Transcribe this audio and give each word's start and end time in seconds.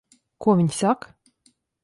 Ko 0.45 0.55
viņi 0.61 0.75
saka? 0.79 1.13